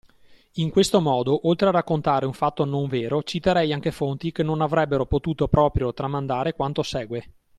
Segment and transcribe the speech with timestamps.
[0.53, 4.61] In questo modo, oltre a raccontare un fatto non vero, citerei anche fonti che non
[4.61, 7.35] avrebbero potuto proprio tramandare quanto segue.